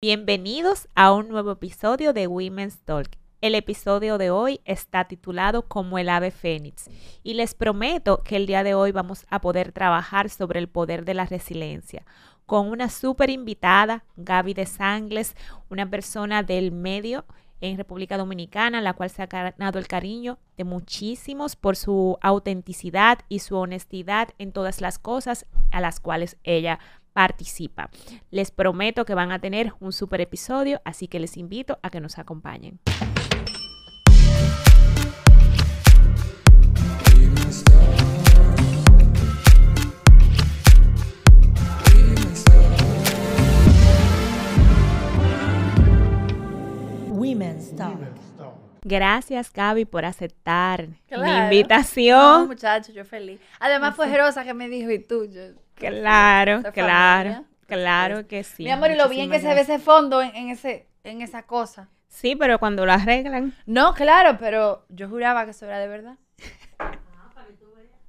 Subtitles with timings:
[0.00, 3.08] Bienvenidos a un nuevo episodio de Women's Talk.
[3.40, 6.88] El episodio de hoy está titulado Como el ave fénix
[7.24, 11.04] y les prometo que el día de hoy vamos a poder trabajar sobre el poder
[11.04, 12.04] de la resiliencia
[12.46, 15.34] con una súper invitada, Gaby de Sangles,
[15.68, 17.24] una persona del medio
[17.60, 23.18] en República Dominicana, la cual se ha ganado el cariño de muchísimos por su autenticidad
[23.28, 26.78] y su honestidad en todas las cosas a las cuales ella
[27.18, 27.90] participa.
[28.30, 32.00] Les prometo que van a tener un super episodio, así que les invito a que
[32.00, 32.78] nos acompañen.
[48.88, 51.44] Gracias, Gaby, por aceptar mi Claro.
[51.44, 52.18] invitación.
[52.18, 53.38] No, muchacho, yo feliz.
[53.60, 55.42] Además fue Rosa que me dijo, y tú, yo...
[55.74, 57.44] Claro, claro, familia.
[57.66, 58.64] claro que sí.
[58.64, 61.42] Mi amor, y lo bien que se ve ese fondo en, en ese, en esa
[61.44, 61.88] cosa.
[62.08, 63.54] Sí, pero cuando lo arreglan.
[63.66, 66.16] No, claro, pero yo juraba que eso era de verdad.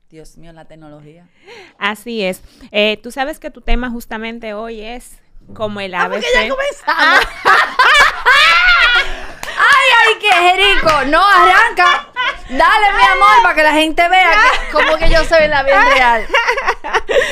[0.09, 1.27] Dios mío, la tecnología.
[1.77, 2.41] Así es.
[2.71, 5.19] Eh, Tú sabes que tu tema justamente hoy es
[5.53, 7.25] como el Ah, ave porque ya comenzamos.
[9.57, 10.88] ay, ay, qué rico.
[11.05, 12.07] No, arranca.
[12.49, 15.63] Dale, mi amor, para que la gente vea que, cómo que yo soy en la
[15.63, 16.25] vida real.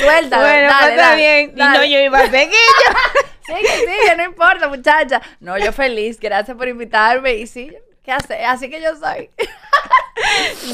[0.02, 1.52] Suelta, Bueno, dale, pues está dale, bien.
[1.56, 1.78] Y dale.
[1.80, 2.54] no, yo iba a seguir.
[3.48, 5.22] Sigue, sigue, no importa, muchacha.
[5.40, 7.36] No, yo feliz, gracias por invitarme.
[7.36, 7.72] Y sí,
[8.04, 8.44] ¿qué hace?
[8.44, 9.30] Así que yo soy.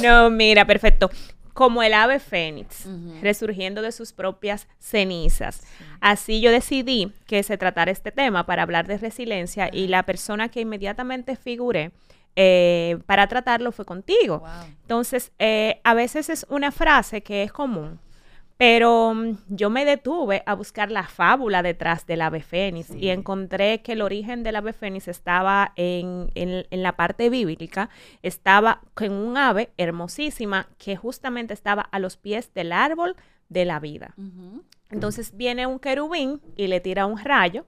[0.02, 1.12] No, mira, perfecto.
[1.54, 3.20] Como el ave fénix, Ujú.
[3.22, 5.62] resurgiendo de sus propias cenizas.
[6.02, 10.50] Así yo decidí que se tratara este tema para hablar de resiliencia y la persona
[10.50, 11.92] que inmediatamente figuré
[12.36, 14.40] eh, para tratarlo fue contigo.
[14.40, 14.50] Wow.
[14.82, 18.00] Entonces, eh, a veces es una frase que es común,
[18.58, 23.82] pero mm, yo me detuve a buscar la fábula detrás del ave fénix y encontré
[23.82, 27.90] que el origen del ave fénix estaba en, en- en la parte bíblica,
[28.22, 33.16] estaba con un ave hermosísima que justamente estaba a los pies del árbol
[33.50, 34.14] de la vida.
[34.90, 37.66] Entonces viene un querubín y le tira un rayo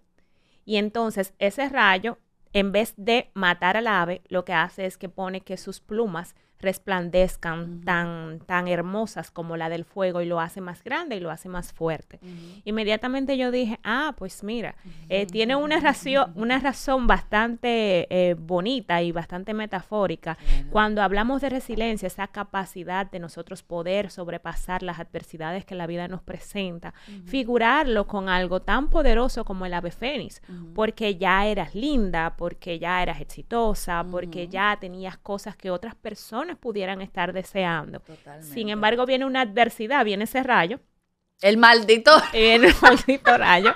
[0.63, 2.17] y entonces ese rayo,
[2.55, 6.35] en vez de matar al ave, lo que hace es que pone que sus plumas
[6.59, 11.31] resplandezcan tan, tan hermosas como la del fuego y lo hace más grande y lo
[11.31, 12.19] hace más fuerte.
[12.63, 14.75] Inmediatamente yo dije, ah, pues mira,
[15.09, 20.37] eh, tiene una, racio- una razón bastante eh, bonita y bastante metafórica.
[20.71, 26.07] Cuando hablamos de resiliencia, esa capacidad de nosotros poder sobrepasar las adversidades que la vida
[26.07, 26.93] nos presenta,
[27.25, 30.41] figurarlo con algo tan poderoso como el ave fénix,
[30.73, 36.54] porque ya eras linda, porque ya eras exitosa, porque ya tenías cosas que otras personas
[36.57, 37.99] pudieran estar deseando.
[37.99, 38.53] Totalmente.
[38.53, 40.79] Sin embargo, viene una adversidad, viene ese rayo,
[41.41, 42.11] El maldito.
[42.33, 43.73] viene el maldito rayo,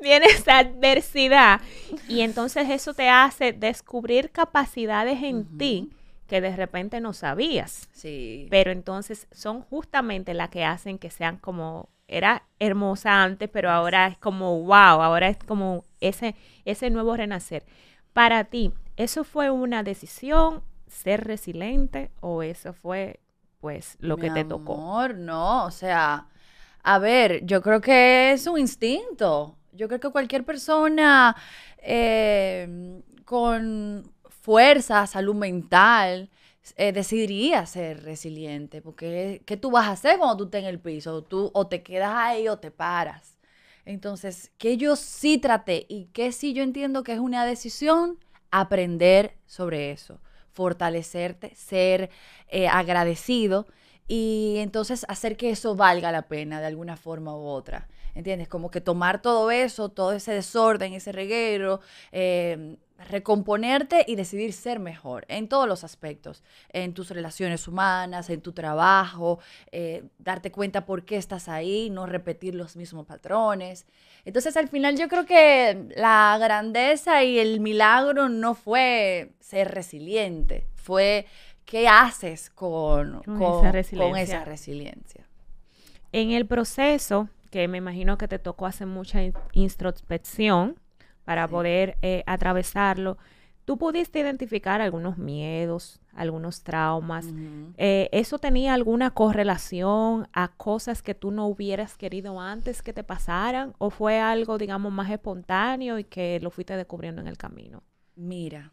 [0.00, 1.60] viene esa adversidad
[2.08, 5.90] y entonces eso te hace descubrir capacidades en ti
[6.26, 8.46] que de repente no sabías, Sí.
[8.50, 14.06] pero entonces son justamente las que hacen que sean como era hermosa antes, pero ahora
[14.08, 16.34] es como wow, ahora es como ese
[16.64, 17.64] ese nuevo renacer.
[18.12, 23.20] Para ti, ¿eso fue una decisión ser resiliente o eso fue
[23.60, 24.74] pues lo Mi que te tocó?
[24.74, 26.26] amor, no, o sea,
[26.82, 29.56] a ver, yo creo que es un instinto.
[29.72, 31.36] Yo creo que cualquier persona
[31.78, 36.30] eh, con fuerza, salud mental,
[36.76, 40.80] eh, decidiría ser resiliente, porque ¿qué tú vas a hacer cuando tú estés en el
[40.80, 41.22] piso?
[41.22, 43.36] Tú o te quedas ahí o te paras.
[43.84, 48.18] Entonces, que yo sí traté y que sí yo entiendo que es una decisión,
[48.50, 50.20] aprender sobre eso,
[50.52, 52.10] fortalecerte, ser
[52.48, 53.66] eh, agradecido
[54.08, 57.88] y entonces hacer que eso valga la pena de alguna forma u otra.
[58.14, 58.48] ¿Entiendes?
[58.48, 61.80] Como que tomar todo eso, todo ese desorden, ese reguero,
[62.10, 62.76] eh,
[63.08, 68.52] recomponerte y decidir ser mejor en todos los aspectos, en tus relaciones humanas, en tu
[68.52, 69.38] trabajo,
[69.72, 73.86] eh, darte cuenta por qué estás ahí, no repetir los mismos patrones.
[74.24, 80.66] Entonces al final yo creo que la grandeza y el milagro no fue ser resiliente,
[80.74, 81.26] fue
[81.64, 84.22] qué haces con, Con con- esa con resiliencia.
[84.22, 85.26] esa resiliencia.
[86.12, 90.76] En el proceso, que me imagino que te tocó hacer mucha in- introspección
[91.30, 93.16] para poder eh, atravesarlo,
[93.64, 97.24] tú pudiste identificar algunos miedos, algunos traumas.
[97.76, 103.04] Eh, ¿Eso tenía alguna correlación a cosas que tú no hubieras querido antes que te
[103.04, 103.74] pasaran?
[103.78, 107.84] ¿O fue algo, digamos, más espontáneo y que lo fuiste descubriendo en el camino?
[108.16, 108.72] Mira,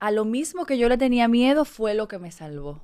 [0.00, 2.82] a lo mismo que yo le tenía miedo fue lo que me salvó.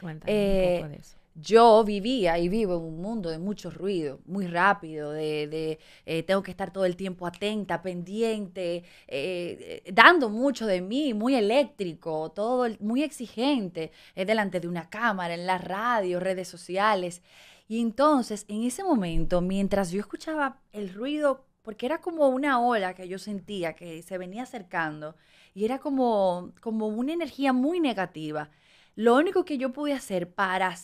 [0.00, 1.16] Cuéntame Eh, un poco de eso.
[1.34, 6.42] Yo vivía y vivo en un mundo de mucho ruido, muy rápido, de, eh, tengo
[6.42, 8.76] que estar todo el tiempo atenta, pendiente,
[9.08, 15.34] eh, eh, dando mucho de mí, muy eléctrico, todo muy exigente, delante de una cámara,
[15.34, 17.22] en la radio, redes sociales.
[17.68, 22.94] Y entonces, en ese momento, mientras yo escuchaba el ruido, porque era como una ola
[22.94, 25.16] que yo sentía que se venía acercando,
[25.54, 28.50] y era como, como una energía muy negativa,
[28.94, 30.76] lo único que yo pude hacer para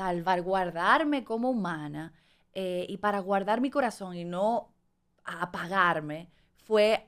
[0.00, 2.14] salvaguardarme como humana
[2.54, 4.72] eh, y para guardar mi corazón y no
[5.24, 6.30] apagarme
[6.64, 7.06] fue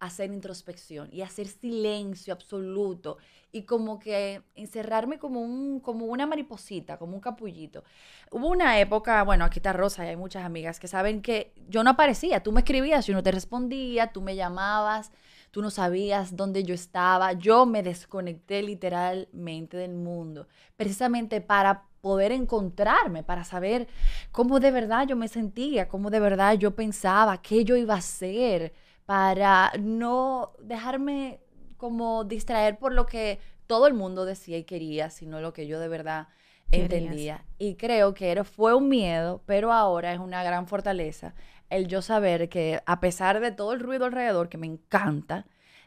[0.00, 3.18] hacer introspección y hacer silencio absoluto
[3.52, 7.84] y como que encerrarme como, un, como una mariposita, como un capullito.
[8.32, 11.84] Hubo una época, bueno, aquí está Rosa y hay muchas amigas que saben que yo
[11.84, 15.12] no aparecía, tú me escribías, yo no te respondía, tú me llamabas,
[15.52, 22.32] tú no sabías dónde yo estaba, yo me desconecté literalmente del mundo, precisamente para poder
[22.32, 23.88] encontrarme, para saber
[24.30, 27.98] cómo de verdad yo me sentía, cómo de verdad yo pensaba, qué yo iba a
[27.98, 28.74] hacer,
[29.06, 31.40] para no dejarme
[31.78, 35.80] como distraer por lo que todo el mundo decía y quería, sino lo que yo
[35.80, 36.28] de verdad
[36.70, 37.44] entendía.
[37.58, 41.34] Y creo que era, fue un miedo, pero ahora es una gran fortaleza
[41.72, 45.46] el yo saber que a pesar de todo el ruido alrededor, que me encanta,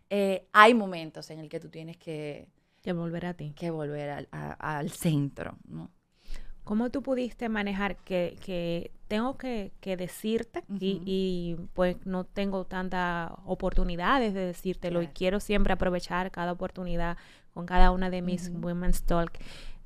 [0.10, 2.50] eh, hay momentos en el que tú tienes que...
[2.82, 3.54] Que volver a ti.
[3.56, 5.92] Que volver al, centro, ¿no?
[6.66, 14.48] ¿Cómo tú pudiste manejar que, tengo que, decirte y, pues no tengo tantas oportunidades de
[14.48, 17.18] decírtelo y quiero siempre aprovechar cada oportunidad
[17.54, 19.32] con cada una de mis Women's Talk?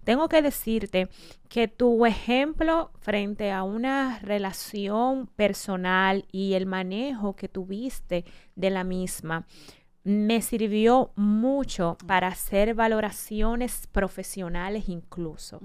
[0.06, 1.10] Tengo que decirte
[1.50, 8.24] que tu ejemplo frente a una relación personal y el manejo que tuviste
[8.56, 9.46] de la misma
[10.10, 15.62] me sirvió mucho para hacer valoraciones profesionales incluso,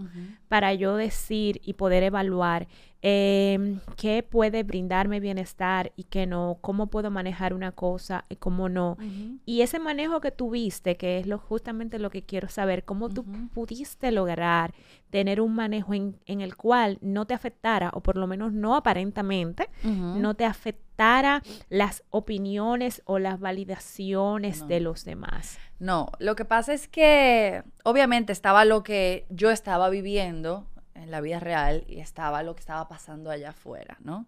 [0.49, 2.69] para yo decir y poder evaluar
[3.07, 8.71] eh, qué puede brindarme bienestar y qué no, cómo puedo manejar una cosa y cómo
[8.71, 8.97] no.
[9.45, 13.27] Y ese manejo que tuviste, que es lo, justamente lo que quiero saber, cómo tú
[13.53, 14.73] pudiste lograr
[15.11, 19.69] tener un manejo en, el cual no te afectara, o por lo menos no aparentemente,
[19.83, 25.59] no te afectara las opiniones o las validaciones de los demás.
[25.79, 31.21] No, lo que pasa es que obviamente estaba lo que yo estaba viviendo en la
[31.21, 34.27] vida real y estaba lo que estaba pasando allá afuera, ¿no?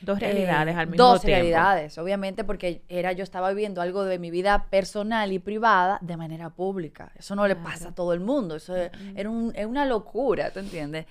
[0.00, 1.12] Dos eh, realidades al mismo tiempo.
[1.12, 5.98] Dos realidades, obviamente, porque era yo estaba viviendo algo de mi vida personal y privada
[6.00, 7.12] de manera pública.
[7.16, 8.56] Eso no le pasa a todo el mundo.
[8.56, 11.06] Eso es, era una locura, ¿tú entiendes?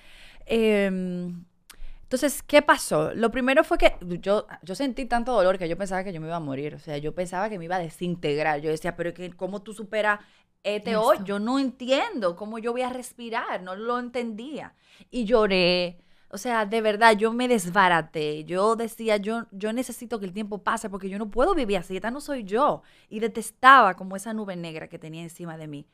[0.46, 1.44] Em,
[2.02, 3.14] entonces, ¿qué pasó?
[3.14, 6.26] Lo primero fue que yo, yo sentí tanto dolor que yo pensaba que yo me
[6.26, 6.74] iba a morir.
[6.74, 8.60] O sea, yo pensaba que me iba a desintegrar.
[8.62, 10.20] Yo decía, pero que, ¿cómo tú superas
[10.64, 10.92] este
[11.24, 14.74] yo no entiendo cómo yo voy a respirar, no lo entendía.
[15.10, 16.00] Y lloré.
[16.32, 18.44] O sea, de verdad, yo me desbaraté.
[18.44, 21.96] Yo decía, yo, yo necesito que el tiempo pase porque yo no puedo vivir así.
[21.96, 22.84] Esta no soy yo.
[23.10, 25.88] Y detestaba como esa nube negra que tenía encima de mí.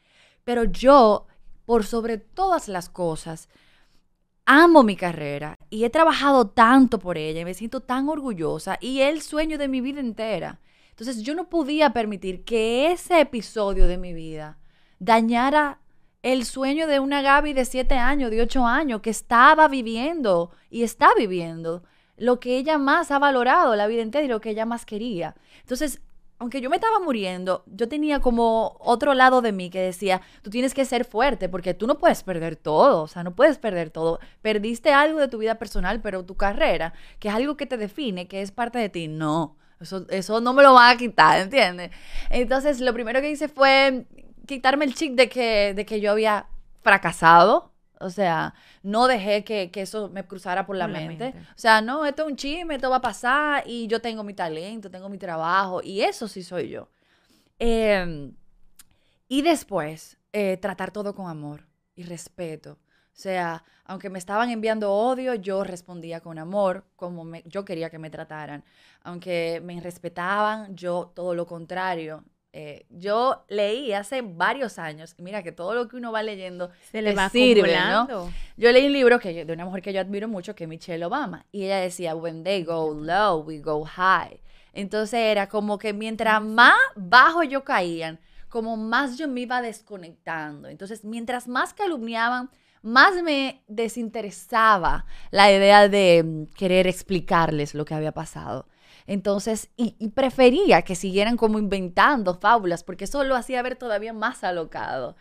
[0.44, 1.28] Pero yo,
[1.66, 3.48] por sobre todas las cosas,
[4.46, 9.02] amo mi carrera y he trabajado tanto por ella y me siento tan orgullosa y
[9.02, 10.60] es el sueño de mi vida entera.
[10.96, 14.58] Entonces yo no podía permitir que ese episodio de mi vida
[15.00, 15.82] dañara
[16.24, 20.84] el sueño de una Gaby de 7 años, de 8 años, que estaba viviendo y
[20.84, 21.84] está viviendo
[22.16, 25.36] lo que ella más ha valorado la vida entera y lo que ella más quería.
[25.60, 26.00] Entonces,
[26.40, 30.50] aunque yo me estaba muriendo, yo tenía como otro lado de mí que decía, tú
[30.50, 33.90] tienes que ser fuerte porque tú no puedes perder todo, o sea, no puedes perder
[33.90, 34.20] todo.
[34.42, 38.30] Perdiste algo de tu vida personal, pero tu carrera, que es algo que te define,
[38.30, 39.58] que es parte de ti, no.
[39.80, 41.92] Eso, no me lo van a quitar, ¿entiendes?
[42.30, 44.06] Entonces, lo primero que hice fue
[44.48, 46.48] quitarme el chip de que, de que yo había
[46.82, 47.72] fracasado.
[48.00, 48.54] O sea,
[48.84, 51.34] no dejé que, eso me cruzara por la, mente.
[51.52, 54.34] O sea, no, esto es un chisme, esto va a pasar y yo tengo mi
[54.34, 56.90] talento, tengo mi trabajo y eso sí soy yo.
[57.58, 58.34] Em,
[59.28, 61.66] y después, eh, tratar todo con amor
[61.96, 62.78] y respeto.
[63.16, 67.98] O sea, aunque me estaban enviando odio, yo respondía con amor, como yo quería que
[67.98, 68.66] me trataran.
[69.04, 72.26] Aunque me respetaban, yo todo lo contrario.
[72.52, 77.02] Eh, yo leí hace varios años, mira que todo lo que uno va leyendo se
[77.02, 78.32] le va sirve, ¿no?
[78.56, 81.04] Yo leí un libro que de una mujer que yo admiro mucho, que es Michelle
[81.06, 84.42] Obama, y ella decía, when they go low, we go high.
[84.72, 88.20] Entonces era como que mientras más bajo yo caían,
[88.50, 90.70] como más yo me iba desconectando.
[90.70, 92.50] Entonces, mientras más calumniaban,
[92.86, 98.68] más me desinteresaba la idea de mm, querer explicarles lo que había pasado.
[99.08, 104.44] Entonces, y, prefería que siguieran como inventando fábulas, porque eso lo hacía ver todavía más
[104.44, 105.16] alocado.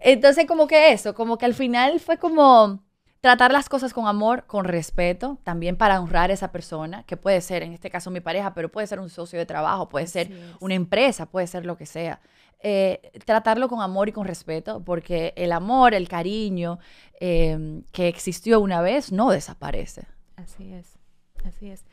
[0.00, 2.82] Entonces, como que eso, como que al final fue como
[3.20, 7.40] tratar las cosas con amor, con respeto, también para honrar a esa persona, que puede
[7.40, 10.30] ser, en este caso, mi pareja, pero puede ser un socio de trabajo, puede ser
[10.60, 12.20] una empresa, puede ser lo que sea.
[12.60, 16.80] Eh, tratarlo con amor y con respeto, porque el amor, el cariño
[17.20, 20.06] em, que existió una vez no desaparece.
[20.34, 20.98] Así es,
[21.44, 21.84] así es.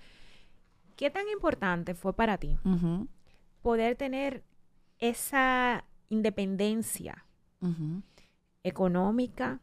[0.96, 2.58] ¿Qué tan importante fue para ti
[3.62, 4.44] poder tener
[5.00, 7.26] esa independencia
[8.64, 9.60] económica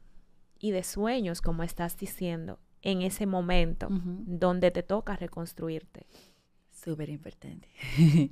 [0.58, 6.06] y de sueños, como estás diciendo, en ese momento donde te toca reconstruirte?
[6.82, 7.68] Súper importante.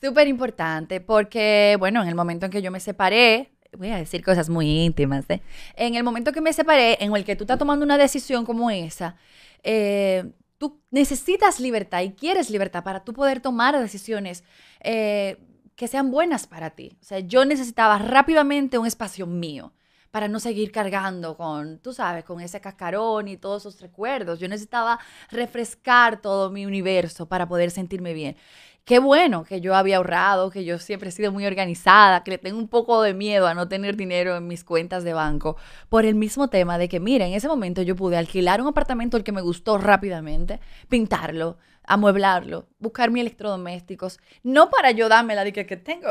[0.00, 4.24] Súper importante porque, bueno, en el momento en que yo me separé, voy a decir
[4.24, 5.40] cosas muy íntimas, ¿eh?
[5.76, 8.70] En el momento que me separé, en el que tú estás tomando una decisión como
[8.70, 9.16] esa,
[9.62, 10.24] eh,
[10.58, 14.42] tú necesitas libertad y quieres libertad para tú poder tomar decisiones
[14.80, 15.38] eh,
[15.76, 16.96] que sean buenas para ti.
[17.00, 19.72] O sea, yo necesitaba rápidamente un espacio mío
[20.14, 24.38] para no seguir cargando con, tú sabes, con ese cascarón y todos esos recuerdos.
[24.38, 28.36] Yo necesitaba refrescar todo mi universo para poder sentirme bien.
[28.84, 32.38] Qué bueno que yo había ahorrado, que yo siempre he sido muy organizada, que le
[32.38, 35.56] tengo un poco de miedo a no tener dinero en mis cuentas de banco,
[35.88, 39.16] por el mismo tema de que, mira, en ese momento yo pude alquilar un apartamento
[39.16, 45.44] el que me gustó rápidamente, pintarlo, amueblarlo, buscar mis electrodomésticos, no para yo darme la
[45.44, 46.08] dica que tengo,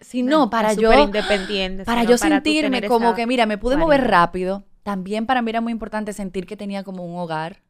[0.00, 4.64] sino para yo independiente, para yo sentirme como que mira, me pude mover rápido.
[4.82, 7.62] También para mí era muy importante sentir que tenía como un hogar.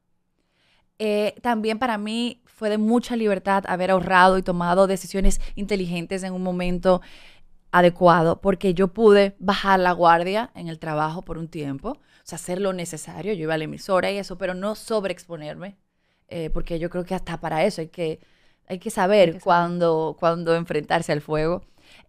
[0.98, 6.32] Eh, también para mí fue de mucha libertad haber ahorrado y tomado decisiones inteligentes en
[6.32, 7.00] un momento
[7.72, 12.36] adecuado, porque yo pude bajar la guardia en el trabajo por un tiempo, o sea,
[12.36, 15.76] hacer lo necesario, yo iba a la emisora y eso, pero no sobreexponerme
[16.30, 18.20] eh, porque yo creo que hasta para eso hay que,
[18.68, 20.16] hay que saber, Cuándo,
[20.56, 21.62] enfrentarse al fuego.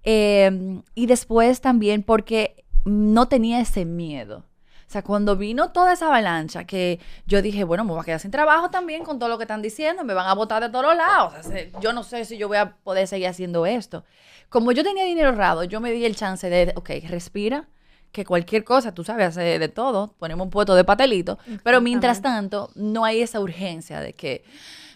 [0.04, 4.46] Em, y después también porque no tenía ese miedo.
[4.88, 8.20] O sea, cuando vino toda esa avalancha, que yo dije, bueno, me voy a quedar
[8.20, 10.96] sin trabajo también con todo lo que están diciendo, me van a botar de todos
[10.96, 11.34] lados.
[11.40, 14.04] O sea, yo no sé si yo voy a poder seguir haciendo esto.
[14.50, 17.70] Como yo tenía dinero ahorrado, yo me di el chance de, ok, respira,
[18.12, 22.22] que cualquier cosa, tú sabes, hace de todo, ponemos un puesto de patelito, pero mientras
[22.22, 24.44] tanto no hay esa urgencia de que...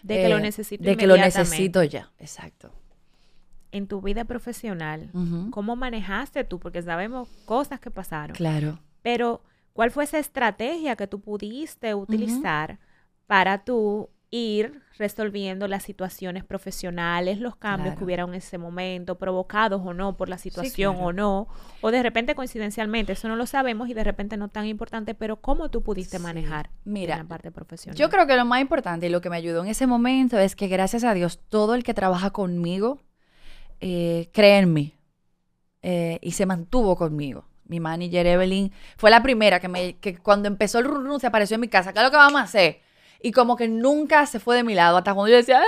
[0.02, 2.70] De que lo eh, necesito De que lo necesito ya, exacto.
[3.72, 5.10] En tu vida profesional,
[5.50, 6.58] ¿cómo manejaste tú?
[6.58, 8.36] Porque sabemos cosas que pasaron.
[8.36, 8.78] Claro.
[9.02, 9.42] Pero,
[9.72, 12.78] ¿cuál fue esa estrategia que tú pudiste utilizar
[13.26, 19.82] para tú ir resolviendo las situaciones profesionales, los cambios que hubieran en ese momento, provocados
[19.84, 21.48] o no por la situación o no,
[21.80, 25.36] o de repente coincidencialmente, eso no lo sabemos y de repente no tan importante, pero
[25.36, 27.96] ¿cómo tú pudiste manejar Mira, la parte profesional?
[27.98, 30.56] Yo creo que lo más importante y lo que me ayudó en ese momento es
[30.56, 33.00] que gracias a Dios todo el que trabaja conmigo
[33.80, 34.94] eh, cree en mí
[35.82, 37.44] eh, y se mantuvo conmigo.
[37.64, 41.56] Mi manager Evelyn fue la primera que, me, que cuando empezó el run, se apareció
[41.56, 41.92] en mi casa.
[41.92, 42.80] ¿Qué es lo que vamos a hacer?
[43.22, 44.96] Y como que nunca se fue de mi lado.
[44.96, 45.60] Hasta cuando yo decía,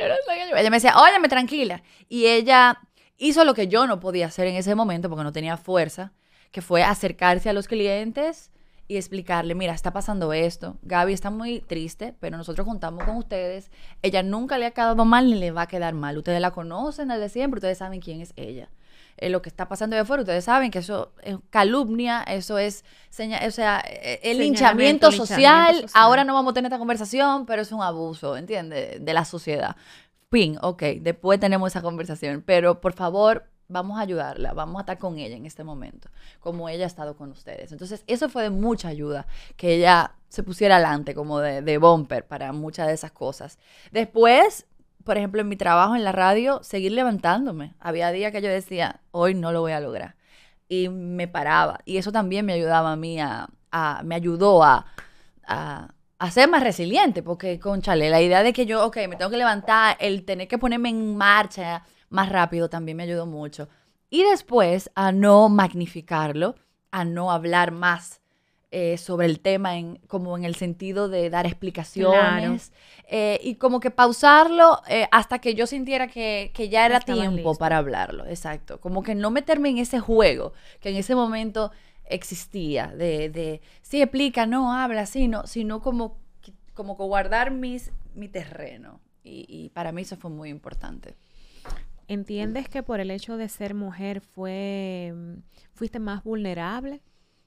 [0.00, 1.82] yo no sé Ella me decía, óyeme, tranquila.
[2.08, 2.80] Y ella
[3.18, 6.12] hizo lo que yo no podía hacer en ese momento porque no tenía fuerza,
[6.50, 8.50] que fue acercarse a los clientes
[8.86, 10.76] y explicarle, mira, está pasando esto.
[10.82, 13.70] Gaby está muy triste, pero nosotros contamos con ustedes.
[14.02, 16.18] Ella nunca le ha quedado mal ni le va a quedar mal.
[16.18, 18.68] Ustedes la conocen desde siempre, ustedes saben quién es ella.
[19.16, 22.84] Eh, lo que está pasando de afuera, ustedes saben que eso es calumnia, eso es,
[23.46, 25.86] o sea, eh, el linchamiento social.
[25.94, 29.04] Ahora no vamos a tener esta conversación, pero es un abuso, ¿entiendes?
[29.04, 29.76] De la sociedad.
[30.30, 34.98] Pin, ok, después tenemos esa conversación, pero por favor, vamos a ayudarla, vamos a estar
[34.98, 36.08] con ella en este momento,
[36.40, 37.72] como ella ha estado con ustedes.
[37.72, 42.26] Entonces, eso fue de mucha ayuda, que ella se pusiera adelante como de, de bumper
[42.26, 43.58] para muchas de esas cosas.
[43.92, 44.66] Después,
[45.04, 47.74] por ejemplo, en mi trabajo en la radio, seguir levantándome.
[47.80, 50.16] Había días que yo decía, hoy no lo voy a lograr.
[50.68, 51.80] Y me paraba.
[51.84, 53.48] Y eso también me ayudaba a mí a,
[54.04, 54.86] me ayudó a,
[55.46, 55.90] a,
[56.30, 59.96] ser más resiliente, porque, conchale, la idea de que yo, ok, me tengo que levantar,
[60.00, 63.68] el tener que ponerme en marcha más rápido también me ayudó mucho.
[64.08, 66.54] Y después a no magnificarlo,
[66.90, 68.20] a no hablar más
[68.76, 72.72] eh, sobre el tema, en, como en el sentido de dar explicaciones
[73.06, 77.78] eh, y como que pausarlo eh, hasta que yo sintiera que, ya era tiempo para
[77.78, 78.80] hablarlo, exacto.
[78.80, 81.70] Como que no meterme en ese juego que en ese momento
[82.06, 86.18] existía, de, de sí explica, no habla, sino, sino como,
[86.74, 89.00] como que guardar mis, mi terreno.
[89.22, 91.14] Y, y para mí eso fue muy importante.
[92.08, 95.14] ¿Entiendes que por el hecho de ser mujer fue
[95.74, 97.02] fuiste más vulnerable?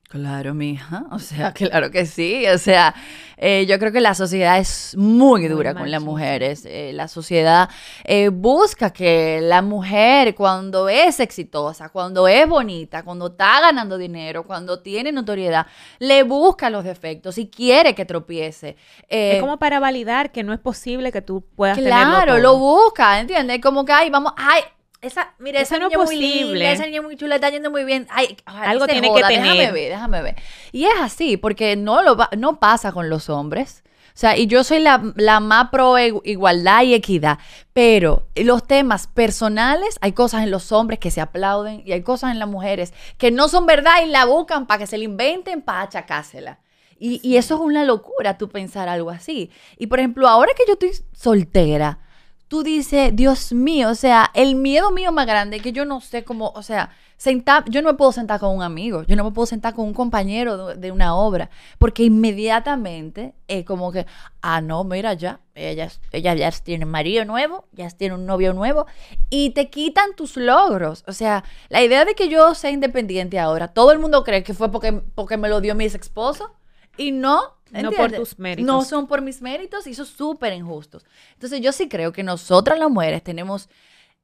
[0.10, 1.04] Claro, mija.
[1.12, 2.46] O sea, claro que sí.
[2.48, 2.96] O sea,
[3.36, 6.66] eh, yo creo que la sociedad es muy Muy dura con las mujeres.
[6.66, 7.70] Eh, la sociedad
[8.06, 14.44] eh, busca que la mujer, cuando es exitosa, cuando es bonita, cuando está ganando dinero,
[14.48, 15.68] cuando tiene notoriedad,
[16.00, 18.78] le busca los defectos y quiere que tropiece.
[19.10, 22.42] Eh, es como para validar que no es posible que tú puedas tenerlo Claro, todo.
[22.42, 23.60] lo busca, ¿entiendes?
[23.62, 24.62] Como que, ay, vamos, ay,
[25.02, 26.72] esa, mira, Eso esa no niña es muy linda, posible.
[26.72, 28.08] esa niña muy chula, está yendo muy bien.
[28.10, 29.74] Ay, ojalá Algo se tiene que joda, Déjame tener.
[29.74, 30.36] ver, déjame ver.
[30.72, 33.84] Y es así, porque no, lo no pasa con los hombres.
[34.10, 37.38] O sea, y yo soy la, la más pro igu- igualdad y equidad,
[37.74, 42.32] pero los temas personales, hay cosas en los hombres que se aplauden y hay cosas
[42.32, 45.62] en las mujeres que no son verdad y la buscan para que se la inventen
[45.62, 46.58] para achacársela.
[47.00, 49.52] Y, y eso es una locura, tú pensar algo así.
[49.78, 52.00] Y por ejemplo, ahora que yo estoy soltera,
[52.48, 56.24] tú dices, Dios mío, o sea, el miedo mío más grande que yo no sé
[56.24, 59.32] cómo, o sea, sentar, yo no me puedo sentar con un amigo, yo no me
[59.32, 61.50] puedo sentar con un compañero de, de una obra,
[61.80, 64.06] porque inmediatamente es como que,
[64.42, 68.86] ah, no, mira ya, ella, ella ya tiene marido nuevo, ya tiene un novio nuevo,
[69.30, 71.04] y te quitan tus logros.
[71.08, 74.54] O sea, la idea de que yo sea independiente ahora, todo el mundo cree que
[74.54, 76.54] fue porque, porque me lo dio mi ex esposo,
[76.98, 77.57] y no.
[77.72, 78.66] No por tus méritos.
[78.66, 81.06] No son por mis méritos y es súper injustos.
[81.34, 83.70] Entonces yo sí creo que nosotras las mujeres tenemos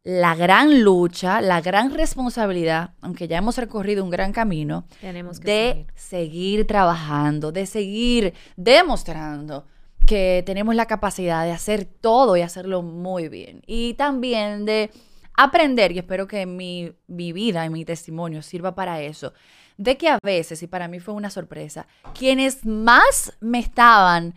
[0.04, 5.46] la gran lucha, la gran responsabilidad, aunque ya hemos recorrido un gran camino, Tenemos que
[5.48, 5.94] de seguir.
[5.96, 9.66] seguir trabajando, de seguir demostrando
[10.06, 13.62] que tenemos la capacidad de hacer todo y hacerlo muy bien.
[13.66, 14.92] Y también de
[15.36, 19.34] aprender, y espero que mi, mi vida y mi testimonio sirva para eso,
[19.78, 21.88] de que a veces, y para mí fue una sorpresa,
[22.18, 24.34] quienes más me estaban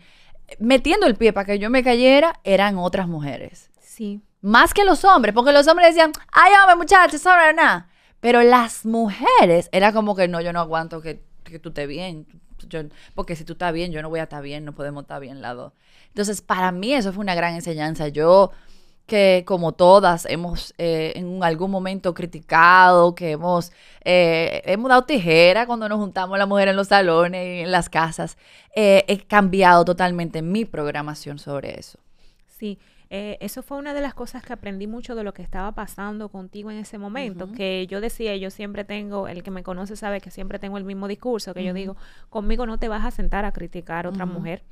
[0.59, 3.69] metiendo el pie para que yo me cayera eran otras mujeres.
[3.81, 4.21] Sí.
[4.41, 7.89] Más que los hombres, porque los hombres decían, ay, hombre, muchachos, eso no nada.
[8.19, 12.25] Pero las mujeres era como que no, yo no aguanto que, que tú estés bien.
[12.69, 15.19] Yo- porque si tú estás bien, yo no voy a estar bien, no podemos estar
[15.21, 15.73] bien las dos.
[16.07, 18.07] Entonces, para mí eso fue una gran enseñanza.
[18.07, 18.51] Yo,
[19.07, 23.71] que como todas hemos eh, en algún momento criticado, que hemos,
[24.03, 27.89] eh, hemos dado tijera cuando nos juntamos las mujeres en los salones y en las
[27.89, 28.37] casas,
[28.75, 31.97] eh, he cambiado totalmente mi programación sobre eso.
[32.45, 32.77] Sí,
[33.09, 36.27] eh, eso fue una de las cosas que aprendí mucho de lo que estaba pasando
[36.29, 40.19] contigo en ese momento, que yo decía, yo siempre tengo, el que me conoce sabe
[40.19, 41.95] que siempre tengo el mismo discurso, que yo digo,
[42.29, 44.63] conmigo no te vas a sentar a criticar a otra mujer,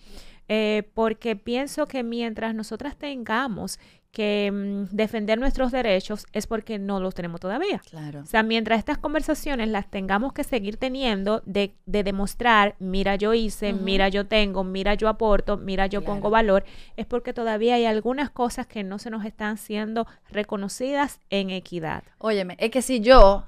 [0.49, 3.79] eh, porque pienso que mientras nosotras tengamos
[4.15, 7.81] que mm, defender nuestros derechos es porque no los tenemos todavía.
[7.89, 8.21] Claro.
[8.21, 13.33] O sea, mientras estas conversaciones las tengamos que seguir teniendo de, de demostrar, mira yo
[13.33, 16.63] hice, mira yo tengo, mira yo aporto, mira yo pongo valor,
[16.95, 22.03] es porque todavía hay algunas cosas que no se nos están siendo reconocidas en equidad.
[22.19, 23.43] Óyeme, es que si yo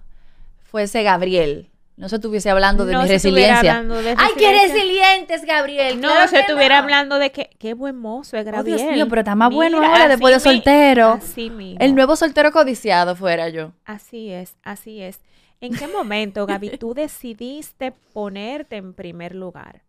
[0.59, 3.57] fuese Gabriel, no se estuviese hablando de No mi resiliencia.
[3.77, 5.99] hablando de ¡Ay, qué resilientes, Gabriel!
[5.99, 6.83] No, Claro se estuviera no.
[6.83, 8.77] hablando de que qué buen mozo es Oh, Gabriel.
[8.77, 11.13] Dios mío, pero está más bueno ahora después de soltero.
[11.13, 11.79] Así mismo.
[11.83, 13.73] El nuevo soltero codiciado fuera yo.
[13.83, 15.19] Así es, así es.
[15.59, 19.81] ¿En qué momento, Gaby, tú decidiste ponerte en primer lugar?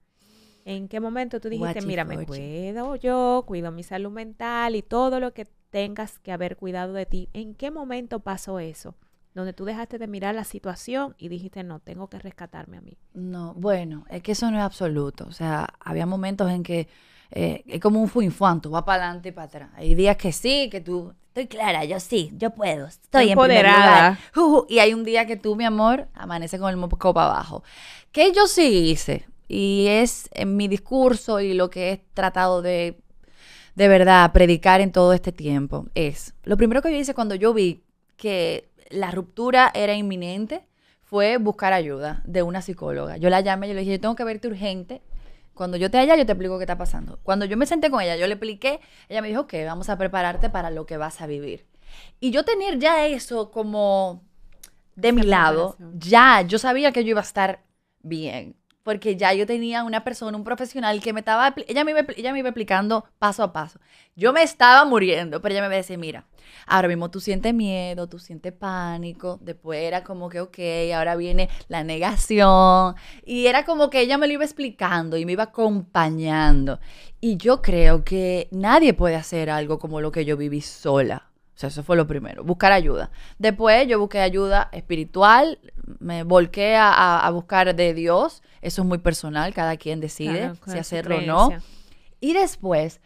[0.64, 5.20] ¿En qué momento tú dijiste, mira, me cuido yo, cuido mi salud mental y todo
[5.20, 7.28] lo que tengas que haber cuidado de ti?
[7.34, 8.94] ¿En qué momento pasó eso?
[9.38, 12.98] Donde tú dejaste de mirar la situación y dijiste, no, tengo que rescatarme a mí.
[13.14, 15.26] No, bueno, es que eso no es absoluto.
[15.28, 16.88] O sea, había momentos en que
[17.30, 19.70] eh, es como un fuinfuan, tú vas para adelante y para atrás.
[19.76, 23.64] Hay días que sí, que tú, estoy clara, yo sí, yo puedo, estoy en primer
[23.64, 24.18] Empoderada.
[24.34, 24.66] Juju.
[24.68, 27.62] Y hay un día que tú, mi amor, amanece con el moco para abajo.
[28.10, 32.98] Que yo sí hice, y es en mi discurso y lo que he tratado de,
[33.76, 37.54] de verdad, predicar en todo este tiempo, es, lo primero que yo hice cuando yo
[37.54, 37.84] vi
[38.16, 40.66] que la ruptura era inminente,
[41.02, 43.16] fue buscar ayuda de una psicóloga.
[43.16, 45.00] Yo la llamé, yo le dije, yo tengo que verte urgente.
[45.54, 47.18] Cuando yo te haya, yo te explico qué está pasando.
[47.22, 49.96] Cuando yo me senté con ella, yo le expliqué, ella me dijo, ok, vamos a
[49.96, 51.66] prepararte para lo que vas a vivir.
[52.20, 54.22] Y yo tener ya eso como
[54.94, 57.64] de mi lado, ya yo sabía que yo iba a estar
[58.02, 58.57] bien.
[58.88, 62.32] Porque ya yo tenía una persona, un profesional que me estaba, ella me, iba, ella
[62.32, 63.78] me iba explicando paso a paso.
[64.16, 66.24] Yo me estaba muriendo, pero ella me iba a decir, mira,
[66.66, 70.58] ahora mismo tú sientes miedo, tú sientes pánico, después era como que, ok,
[70.96, 72.94] ahora viene la negación.
[73.26, 76.80] Y era como que ella me lo iba explicando y me iba acompañando.
[77.20, 81.27] Y yo creo que nadie puede hacer algo como lo que yo viví sola.
[81.58, 83.10] O sea, eso fue lo primero, buscar ayuda.
[83.40, 85.58] Después yo busqué ayuda espiritual,
[85.98, 88.44] me volqué a, a- a buscar de Dios.
[88.62, 91.48] Eso es muy personal, cada quien decide Claro, si hacerlo o no.
[92.20, 93.00] Y después,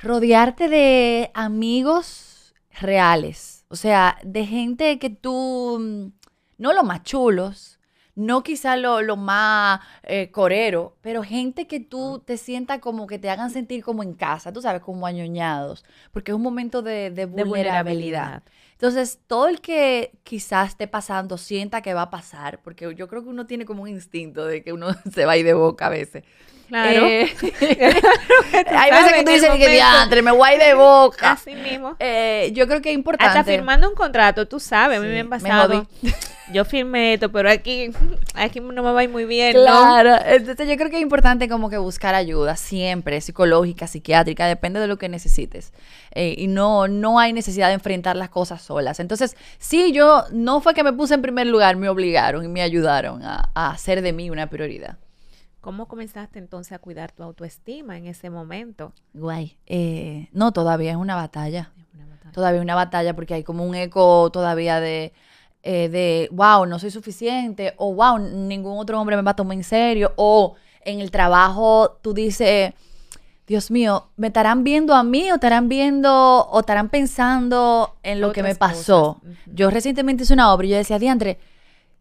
[0.00, 3.64] rodearte de amigos reales.
[3.68, 6.12] O sea, de gente que tú, mm,
[6.58, 7.80] no los más chulos,
[8.14, 13.18] no quizá lo, lo más eh, corero, pero gente que tú te sientas como que
[13.18, 17.10] te hagan sentir como en casa, tú sabes, como añoñados, porque es un momento de,
[17.10, 18.42] de De vulnerabilidad.
[18.72, 23.22] Entonces, todo el que quizás esté pasando sienta que va a pasar, porque yo creo
[23.22, 25.86] que uno tiene como un instinto de que uno se va a ir de boca
[25.86, 26.24] a veces.
[26.72, 27.06] Claro.
[27.06, 27.30] Eh,
[28.70, 31.32] hay veces que tú dices que diantre, me ir de boca.
[31.32, 31.96] Así mismo.
[31.98, 33.38] Eh, yo creo que es importante.
[33.38, 35.86] Hasta firmando un contrato, tú sabes, a mí Sí, me han me pasado.
[36.50, 37.92] Yo firmé esto, pero aquí,
[38.34, 39.64] aquí no me va a ir muy bien, ¿no?
[39.64, 44.80] Claro, entonces yo creo que es importante como que buscar ayuda siempre, psicológica, psiquiátrica, depende
[44.80, 45.74] de lo que necesites.
[46.12, 48.98] Eh, y no, no hay necesidad de enfrentar las cosas solas.
[48.98, 52.62] Entonces, sí, yo no fue que me puse en primer lugar, me obligaron y me
[52.62, 54.96] ayudaron a, a hacer de mí una prioridad.
[55.62, 58.92] ¿Cómo comenzaste entonces a cuidar tu autoestima en ese momento?
[59.14, 59.56] Guay.
[59.66, 61.70] Eh, no, todavía es una batalla.
[61.78, 62.32] Es una batalla.
[62.32, 65.12] Todavía es una batalla porque hay como un eco todavía de,
[65.62, 69.56] eh, de, wow, no soy suficiente, o wow, ningún otro hombre me va a tomar
[69.56, 72.74] en serio, o en el trabajo tú dices,
[73.46, 78.32] Dios mío, ¿me estarán viendo a mí o estarán viendo o estarán pensando en lo
[78.32, 79.20] que me pasó?
[79.46, 81.38] Yo recientemente hice una obra y yo decía, Diantre,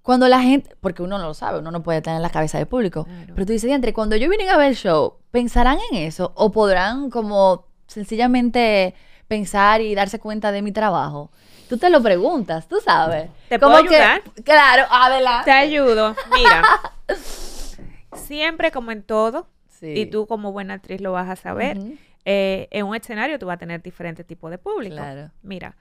[0.01, 2.67] cuando la gente, porque uno no lo sabe, uno no puede en la cabeza del
[2.67, 3.33] público, Claro.
[3.35, 6.31] pero tú dices, Diantre, cuando yo vine a ver el show, ¿pensarán en eso?
[6.35, 8.95] ¿O podrán como sencillamente
[9.27, 11.31] pensar y darse cuenta de mi trabajo?
[11.69, 13.29] Tú te lo preguntas, tú sabes.
[13.47, 14.21] ¿Te Como puedo que- ayudar?
[14.43, 15.45] claro, adelante.
[15.45, 16.15] Te ayudo.
[16.33, 16.63] Mira,
[18.13, 19.47] siempre como en todo,
[19.79, 19.93] Sí.
[19.95, 21.79] y tú como buena actriz lo vas a saber,
[22.25, 24.95] eh, en un escenario tú vas a tener diferentes tipos de público.
[24.95, 25.31] Claro.
[25.41, 25.75] Mira,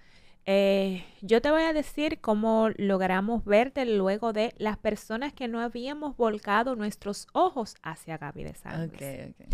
[0.46, 5.61] eh, yo te voy a decir cómo logramos verte luego de las personas que no
[5.61, 9.46] habíamos volcado nuestros ojos hacia Gaby de ok.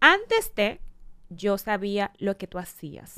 [0.00, 0.80] Antes de,
[1.28, 3.16] yo sabía lo que tú hacías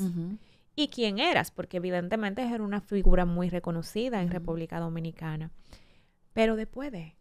[0.77, 4.31] y quién eras, porque evidentemente era una figura muy reconocida en.
[4.31, 5.51] República Dominicana.
[6.33, 7.15] Pero después de,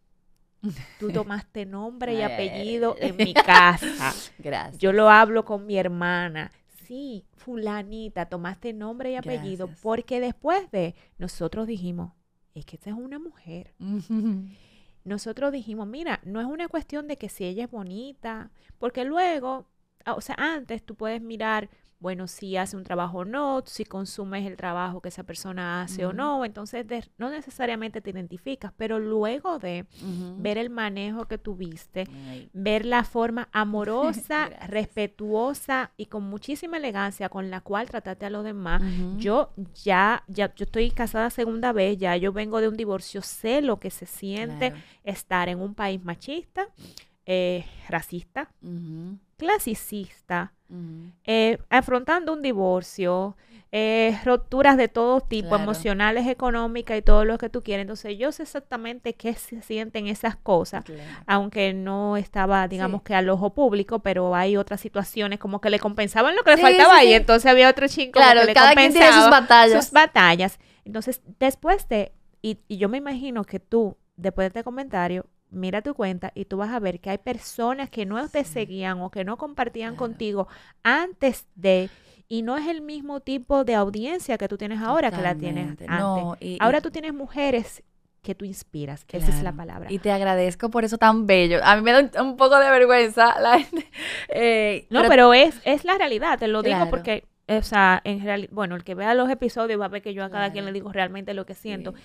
[0.98, 4.12] tú tomaste nombre y apellido en mi casa.
[4.38, 4.78] Gracias.
[4.78, 6.50] Yo lo hablo con mi hermana.
[6.84, 9.82] Sí, fulanita, tomaste nombre y apellido Gracias.
[9.82, 12.12] porque después de nosotros dijimos,
[12.54, 13.74] es que esta es una mujer.
[15.04, 19.66] Nosotros dijimos, mira, no es una cuestión de que si ella es bonita, porque luego,
[20.06, 21.68] ah, o sea, antes tú puedes mirar,
[22.04, 26.04] bueno, si hace un trabajo o no, si consumes el trabajo que esa persona hace
[26.04, 29.86] o no, entonces de- no necesariamente te identificas, pero luego de
[30.36, 37.30] ver el manejo que tuviste, Ay, ver la forma amorosa, respetuosa y con muchísima elegancia
[37.30, 38.82] con la cual trataste a los demás.
[39.16, 43.62] Yo ya, ya, yo estoy casada segunda vez, ya yo vengo de un divorcio, sé
[43.62, 44.84] lo que se siente Claro.
[45.04, 46.68] estar en un país machista,
[47.24, 49.18] eh, racista, Ujú.
[51.24, 53.36] Eh, afrontando un divorcio,
[53.76, 55.64] eh, rupturas de todo tipo, Claro.
[55.64, 57.82] emocionales, económicas y todo lo que tú quieres.
[57.82, 61.02] Entonces yo sé exactamente qué se sienten esas cosas Claro.
[61.26, 63.06] aunque no estaba, digamos Sí.
[63.06, 66.56] que al ojo público, pero hay otras situaciones como que le compensaban lo que le
[66.56, 69.40] Sí, faltaba sí, y entonces había otro Claro, que le cada quien tiene sus compensaba
[69.40, 69.84] batallas.
[69.86, 70.58] sus batallas.
[70.84, 75.80] Entonces, después de, y, y yo me imagino que tú, después de este comentario, mira
[75.82, 79.10] tu cuenta y tú vas a ver que hay personas que no te seguían o
[79.10, 79.98] que no compartían Claro.
[80.10, 80.48] contigo
[80.82, 81.88] antes de,
[82.28, 85.68] y no es el mismo tipo de audiencia que tú tienes ahora que la tienes
[85.70, 85.88] antes.
[85.88, 87.82] No, y- y- ahora tú tienes mujeres
[88.22, 89.92] que tú inspiras, que esa es la palabra.
[89.92, 91.60] Y te agradezco por eso tan bello.
[91.62, 93.86] A mí me da un, un poco de vergüenza la gente.
[94.30, 98.48] eh, No, pero, es, es la realidad, te lo digo porque, o sea, en realidad,
[98.52, 100.72] bueno, el que vea los episodios va a ver que yo a cada quien le
[100.72, 101.92] digo realmente lo que siento.
[101.92, 102.02] Sí.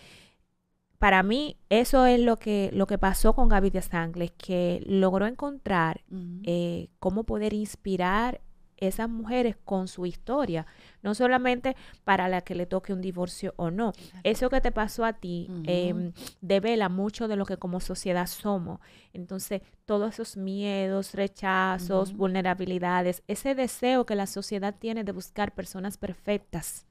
[1.00, 5.28] Para mí, eso es lo que, lo que pasó con Gaby de Sangles, que logró
[5.28, 6.02] encontrar
[6.44, 8.42] eh, cómo poder inspirar
[8.76, 10.66] esas mujeres con su historia,
[11.02, 13.94] no solamente para la que le toque un divorcio o no.
[14.24, 18.80] Eso que te pasó a ti em, devela mucho de lo que como sociedad somos.
[19.14, 25.98] Entonces, todos esos miedos, rechazos, vulnerabilidades, ese deseo que la sociedad tiene de buscar personas
[25.98, 26.86] perfectas.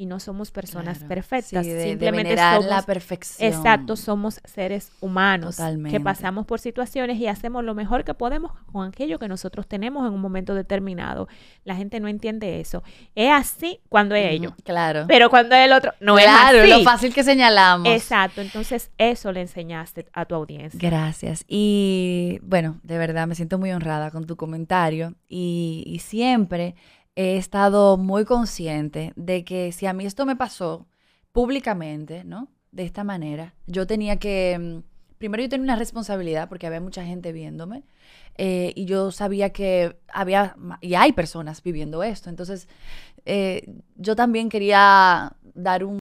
[0.00, 1.08] Y no somos personas Claro.
[1.10, 3.52] perfectas, Sí, de- de simplemente venerar somos la perfección.
[3.52, 6.00] Exacto, somos seres humanos que Totalmente.
[6.00, 10.14] pasamos por situaciones y hacemos lo mejor que podemos con aquello que nosotros tenemos en
[10.14, 11.28] un momento determinado.
[11.64, 12.82] La gente no entiende eso.
[13.14, 15.04] Es así cuando es Ujú, ellos, Claro.
[15.06, 16.84] pero cuando es el otro, no claro, es lo así.
[16.84, 17.86] fácil que señalamos.
[17.92, 20.80] Exacto, entonces eso le enseñaste a tu audiencia.
[20.80, 21.44] Gracias.
[21.46, 26.74] Y bueno, de verdad me siento muy honrada con tu comentario y, y siempre
[27.16, 30.86] he estado muy consciente de que si a mí esto me pasó
[31.32, 32.48] públicamente, ¿no?
[32.72, 37.04] De esta manera, yo tenía que, mm, primero yo tenía una responsabilidad porque había mucha
[37.04, 37.84] gente viéndome
[38.38, 42.68] eh, y yo sabía que había, y hay personas viviendo esto, entonces
[43.26, 45.98] eh, yo también quería dar un,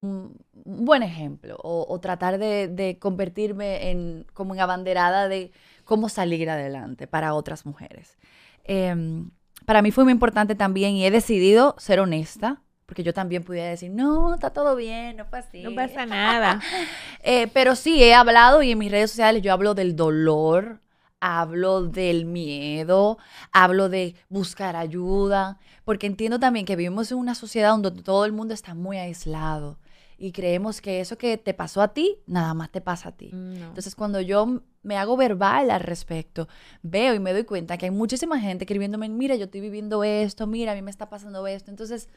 [0.69, 5.51] un buen ejemplo o, tratar de, convertirme en como en abanderada de
[5.83, 8.17] cómo salir adelante para otras mujeres.
[8.63, 9.31] Em,
[9.69, 13.69] para mí fue muy importante también y he decidido ser honesta, porque yo también pudiera
[13.69, 16.59] decir, no, está todo bien, no pasa No pasa nada.
[17.21, 20.81] Eh, pero sí, he hablado y en mis redes sociales yo hablo del dolor,
[21.19, 23.19] hablo del miedo,
[23.51, 28.31] hablo de buscar ayuda, porque entiendo también que vivimos en una sociedad donde todo el
[28.31, 29.77] mundo está muy aislado
[30.19, 33.31] y creemos que eso que te pasó a ti, nada más te pasa a ti.
[33.33, 36.47] Mm, Entonces, cuando yo me hago verbal al respecto,
[36.81, 40.45] veo y me doy cuenta que hay muchísima gente escribiéndome, mira, yo estoy viviendo esto,
[40.45, 41.71] mira, a mí me está pasando esto.
[41.71, 42.09] Entonces,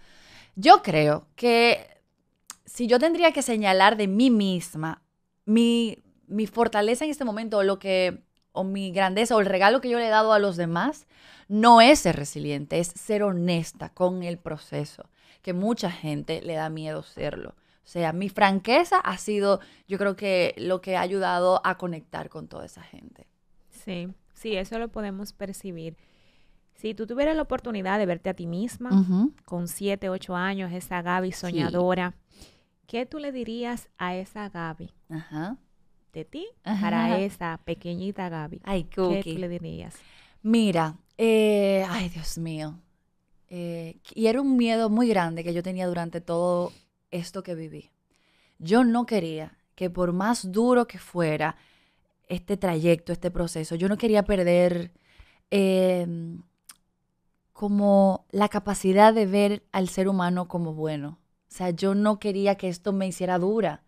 [0.57, 1.87] yo creo que
[2.65, 5.03] si yo tendría que señalar de mí misma
[5.45, 9.81] mi, mi fortaleza en este momento, o lo que o mi grandeza o el regalo
[9.81, 11.07] que yo le he dado a los demás
[11.49, 15.09] no es ser resiliente, es ser honesta con el proceso,
[15.43, 17.55] que mucha gente le da miedo serlo.
[17.85, 22.29] O sea, mi franqueza ha sido, yo creo que lo que ha ayudado a conectar
[22.29, 23.27] con toda esa gente.
[23.71, 25.97] Sí, sí, eso lo podemos percibir.
[26.75, 29.05] Si tú tuvieras la oportunidad de verte a ti misma
[29.45, 32.15] con siete, ocho años, esa Gaby soñadora,
[32.87, 34.91] ¿qué tú le dirías a esa Gaby?
[35.11, 35.59] Ajá
[36.13, 38.61] de ti para esa pequeñita Gaby?
[38.65, 39.97] Ay, ¿Qué le dirías?
[40.43, 42.79] Mira, eh, ay, Dios mío.
[43.49, 46.73] Eh, y era un miedo muy grande que yo tenía durante todo
[47.13, 47.91] esto que viví.
[48.59, 51.57] Yo no quería que por más duro que fuera
[52.29, 54.93] este trayecto, este proceso, yo no quería perder
[55.51, 56.43] em,
[57.53, 61.19] como la capacidad de ver al ser humano como bueno.
[61.49, 63.83] O sea, yo no quería que esto me hiciera dura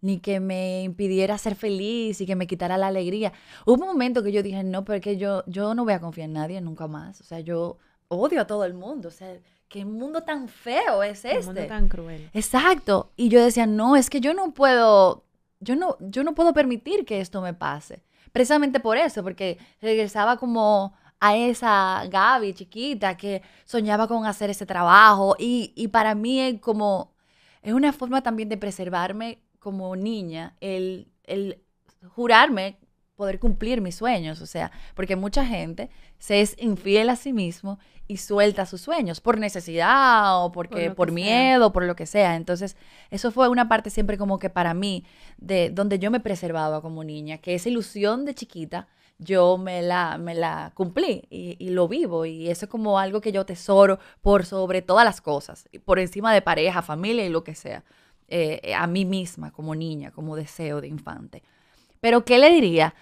[0.00, 3.32] ni que me impidiera ser feliz y que me quitara la alegría.
[3.66, 6.34] Hubo un momento que yo dije, no, porque yo, yo no voy a confiar en
[6.34, 7.20] nadie nunca más.
[7.20, 9.08] O sea, yo odio a todo el mundo.
[9.08, 9.36] O sea,
[9.68, 11.38] qué mundo tan feo es este.
[11.38, 12.30] Un mundo tan cruel.
[12.32, 13.12] Exacto.
[13.16, 15.24] Y yo decía, no, es que yo no puedo,
[15.60, 18.02] yo no, yo no puedo permitir que esto me pase.
[18.32, 24.66] Precisamente por eso, porque regresaba como a esa Gaby chiquita que soñaba con hacer ese
[24.66, 27.14] trabajo y, y para mí es como,
[27.62, 31.62] es una forma también de preservarme como niña el, el
[32.14, 32.78] jurarme
[33.18, 37.80] poder cumplir mis sueños, o sea, porque mucha gente se es infiel a sí mismo
[38.06, 42.36] y suelta sus sueños por necesidad o porque por, miedo, por lo que sea.
[42.36, 42.76] Entonces,
[43.10, 45.04] eso fue una parte siempre como que para mí
[45.36, 48.86] de donde yo me preservaba como niña, que esa ilusión de chiquita
[49.18, 53.20] yo me la, me la cumplí y, y, lo vivo y eso es como algo
[53.20, 57.42] que yo tesoro por sobre todas las cosas, por encima de pareja, familia y lo
[57.42, 57.82] que sea.
[58.28, 61.42] Eh, a mí misma como niña, como deseo de infante.
[62.00, 62.94] Pero ¿qué le diría?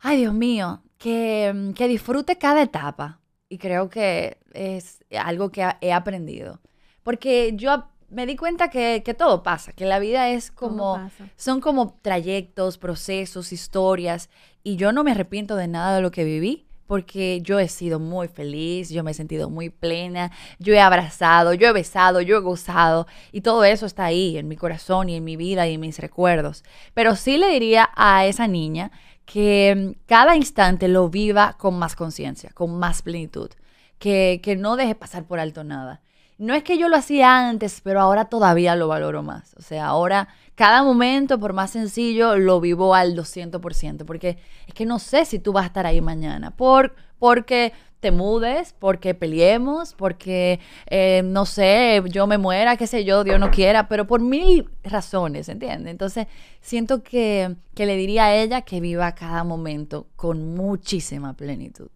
[0.00, 3.20] Ay, Dios mío, que, mm, que disfrute cada etapa.
[3.48, 6.60] Y creo que es algo que he aprendido.
[7.02, 11.60] Porque yo me di cuenta que, que, todo pasa, que la vida es como, son
[11.60, 14.30] como trayectos, procesos, historias,
[14.62, 17.98] y yo no me arrepiento de nada de lo que viví, porque yo he sido
[17.98, 22.36] muy feliz, yo me he sentido muy plena, yo he abrazado, yo he besado, yo
[22.36, 25.74] he gozado y todo eso está ahí en mi corazón y en mi vida y
[25.74, 26.64] en mis recuerdos.
[26.94, 28.90] Pero sí le diría a esa niña
[29.24, 33.50] que mm, cada instante lo viva con más conciencia, con más plenitud,
[33.98, 36.02] que, que no deje pasar por alto nada.
[36.44, 39.54] No es que yo lo hacía antes, pero ahora todavía lo valoro más.
[39.58, 44.84] O sea, ahora cada momento, por más sencillo, lo vivo al 200%, porque es que
[44.84, 49.94] no sé si tú vas a estar ahí mañana, por, porque te mudes, porque peleemos,
[49.94, 54.20] porque, eh, no sé, yo me muera, qué sé yo, Dios no quiera, pero por
[54.20, 55.90] mil razones, ¿entiendes?
[55.90, 56.26] Entonces,
[56.60, 61.88] siento que, que le diría a ella que viva cada momento con muchísima plenitud.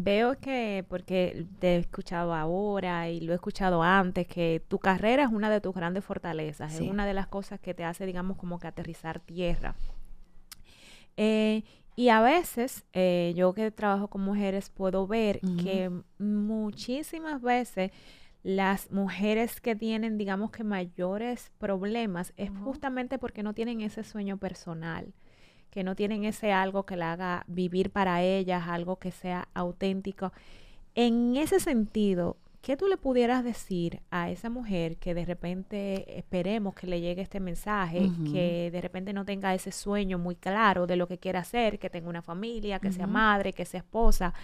[0.00, 5.24] Veo que, porque te he escuchado ahora y lo he escuchado antes, que tu carrera
[5.24, 8.36] es una de tus grandes fortalezas, es una de las cosas que te hace, digamos,
[8.36, 9.74] como que aterrizar tierra.
[11.16, 11.64] Eh,
[11.96, 17.90] y a veces, eh, yo que trabajo con mujeres, puedo ver que muchísimas veces
[18.44, 24.36] las mujeres que tienen, digamos que mayores problemas, es justamente porque no tienen ese sueño
[24.36, 25.12] personal
[25.70, 30.32] que no tienen ese algo que la haga vivir para ellas, algo que sea auténtico.
[30.94, 36.74] En ese sentido, ¿qué tú le pudieras decir a esa mujer que de repente esperemos
[36.74, 40.96] que le llegue este mensaje, que de repente no tenga ese sueño muy claro de
[40.96, 44.34] lo que quiere hacer, que tenga una familia, que sea madre, que sea esposa?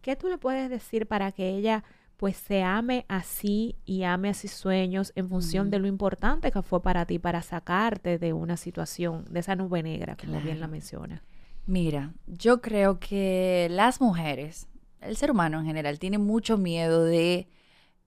[0.00, 1.82] ¿Qué tú le puedes decir para que ella
[2.16, 6.62] pues se ame así y ame a sus sueños en función de lo importante que
[6.62, 10.66] fue para ti, para sacarte de una situación, de esa nube negra, como bien la
[10.66, 11.22] menciona.
[11.66, 14.68] Mira, yo creo que las mujeres,
[15.00, 17.48] el ser humano en general, tiene mucho miedo de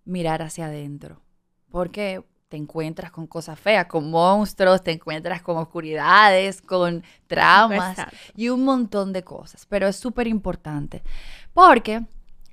[0.05, 1.21] mirar hacia adentro.
[1.69, 7.97] Porque te encuentras con cosas feas, con monstruos, te encuentras con oscuridades, con traumas
[8.35, 9.65] y un montón de cosas.
[9.67, 11.03] Pero es súper importante
[11.53, 12.01] porque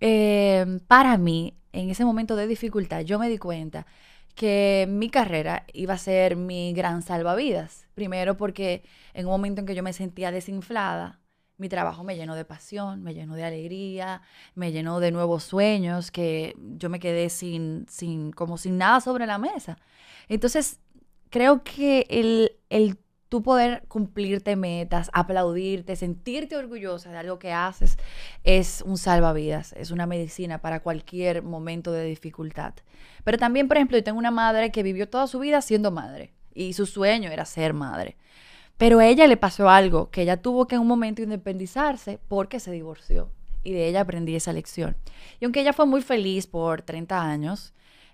[0.01, 3.87] eh, para mí, en ese momento de dificultad, yo me di cuenta
[4.35, 7.87] que mi carrera iba a ser mi gran salvavidas.
[7.95, 8.83] Primero porque
[9.15, 11.21] en un momento en que yo me sentía desinflada,
[11.59, 14.21] mi trabajo me llenó de pasión, me llenó de alegría,
[14.55, 19.27] me llenó de nuevos sueños que yo me quedé sin, sin, como sin nada sobre
[19.27, 19.79] la mesa.
[20.29, 20.81] Entonces,
[21.31, 27.99] creo que el, el tú poder cumplirte metas, aplaudirte, sentirte orgullosa de algo que haces,
[28.45, 32.75] es un salvavidas, es una medicina para cualquier momento de dificultad.
[33.25, 36.33] Pero también, por ejemplo, yo tengo una madre que vivió toda su vida siendo madre
[36.55, 38.17] y su sueño era ser madre.
[38.79, 42.61] Pero a ella le pasó algo, que ella tuvo que en un momento independizarse porque
[42.61, 43.31] se divorció.
[43.65, 44.97] Y de ella aprendí esa lección.
[45.41, 47.73] Y aunque ella fue muy feliz por 30 años,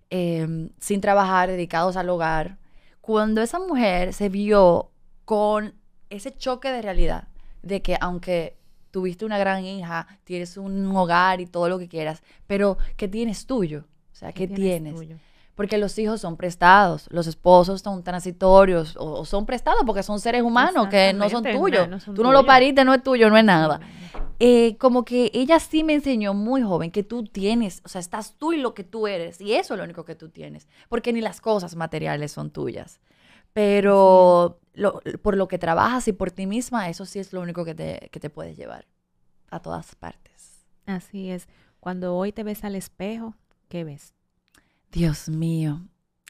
[0.08, 2.58] em, sin trabajar, dedicados al hogar,
[3.00, 4.91] cuando esa mujer se vio
[5.24, 5.74] con
[6.10, 7.28] ese choque de realidad,
[7.62, 8.56] de que aunque
[8.90, 13.46] tuviste una gran hija, tienes un hogar y todo lo que quieras, pero ¿qué tienes
[13.46, 13.84] tuyo?
[14.12, 14.94] O sea, ¿qué, tienes?
[15.54, 20.42] porque los hijos son prestados, los esposos son transitorios o, son prestados porque son seres
[20.42, 22.04] humanos que no son tuyos.
[22.04, 23.80] Tú no lo pariste, no es tuyo, no es nada.
[24.38, 28.34] Eh, como que ella sí me enseñó muy joven que tú tienes, o sea, estás
[28.38, 31.12] tú y lo que tú eres, y eso es lo único que tú tienes, porque
[31.12, 32.98] ni las cosas materiales son tuyas.
[33.52, 34.60] Pero
[35.22, 38.08] por lo que trabajas y por ti misma, eso sí es lo único que te,
[38.10, 38.86] que te puedes llevar
[39.50, 40.64] a todas partes.
[40.86, 41.48] Así es.
[41.80, 43.34] Cuando hoy te ves al espejo,
[43.68, 44.14] ¿qué ves?
[44.90, 45.82] Dios mío,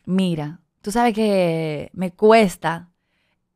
[0.05, 2.91] mira, tú sabes que me cuesta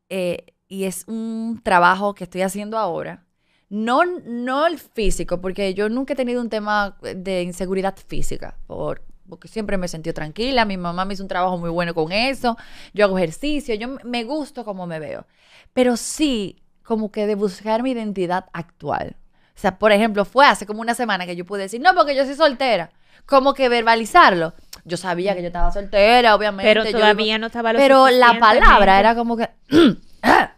[0.09, 3.25] eh, y es un trabajo que estoy haciendo ahora.
[3.69, 9.03] No, no el físico, porque yo nunca he tenido un tema de inseguridad física, por,
[9.27, 12.57] porque siempre me sentido tranquila, mi mamá me hizo un trabajo muy bueno con eso,
[12.93, 15.25] yo hago ejercicio, yo me gusto como me veo,
[15.73, 19.15] pero sí como que de buscar mi identidad actual.
[19.49, 22.15] O sea, por ejemplo, fue hace como una semana que yo pude decir, no, porque
[22.15, 22.91] yo soy soltera
[23.25, 24.53] como que verbalizarlo.
[24.85, 26.71] Yo sabía que yo estaba soltera, obviamente.
[26.71, 29.49] Pero todavía no estaba lo Pero la palabra era como que...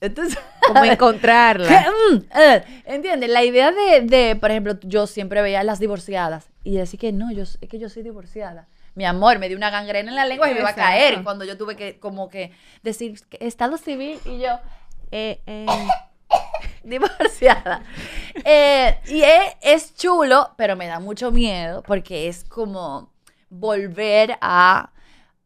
[0.00, 1.92] Entonces, como encontrarla.
[2.10, 2.22] Mm,
[2.84, 3.30] ¿Entiendes?
[3.30, 7.12] La idea de, de, por ejemplo, yo siempre veía a las divorciadas y decir que
[7.12, 8.68] no, yo, es que yo soy divorciada.
[8.94, 11.44] Mi amor, me dio una gangrena en la lengua y me iba a caer cuando
[11.44, 14.58] yo tuve que, como que, decir estado civil y yo,
[15.10, 15.66] eh, eh,
[16.82, 17.82] divorciada.
[18.44, 19.22] Eh, y
[19.62, 23.12] es, chulo, pero me da mucho miedo porque es como
[23.50, 24.90] volver a,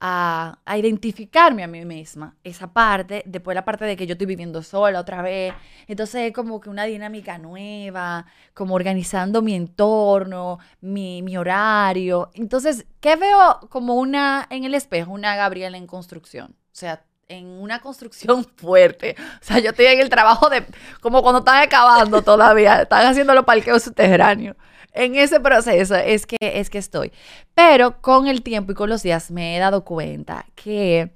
[0.05, 2.35] a, identificarme a mí misma.
[2.43, 5.55] Esa parte, después la parte de que yo estoy viviendo sola otra vez.
[5.87, 12.31] Entonces es como que una dinámica nueva, como organizando mi entorno, mi, mi horario.
[12.35, 15.13] Entonces, ¿qué veo como una en el espejo?
[15.13, 16.51] Una Gabriela en construcción.
[16.51, 19.15] O sea, en una construcción fuerte.
[19.41, 20.67] O sea, yo estoy en el trabajo de,
[21.01, 24.57] como cuando están acabando todavía, están haciendo los parqueos subterráneos.
[24.93, 27.13] En ese proceso es que, es que estoy.
[27.55, 31.15] Pero con el tiempo y con los días me he dado cuenta que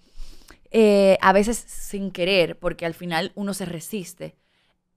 [0.70, 4.36] eh, a veces sin querer, porque al final uno se resiste,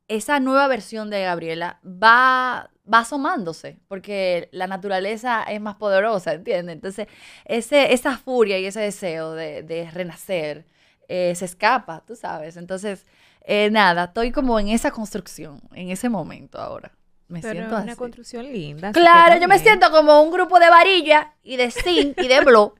[0.09, 6.75] esa nueva versión de Gabriela va, va asomándose, porque la naturaleza es más poderosa, ¿entiendes?
[6.75, 7.07] Entonces,
[7.45, 10.65] ese, esa furia y ese deseo de, renacer,
[11.07, 12.57] eh, se escapa, tú sabes.
[12.57, 13.05] Entonces,
[13.41, 16.91] eh, nada, estoy como en esa construcción, en ese momento ahora.
[17.29, 18.91] Me siento es una construcción linda.
[18.91, 22.73] Claro, yo me siento como un grupo de varilla y de zinc y de blue